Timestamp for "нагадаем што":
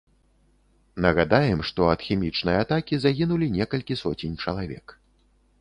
1.05-1.81